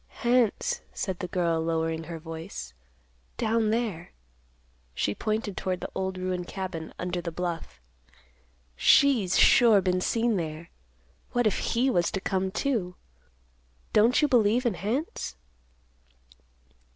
[0.25, 2.73] "Hants," said the girl, lowering her voice;
[3.37, 4.13] "down there."
[4.95, 7.79] She pointed toward the old ruined cabin under the bluff.
[8.75, 10.71] "She's sure been seen there.
[11.33, 12.95] What if he was to come, too?
[13.93, 15.35] Don't you believe in hants?"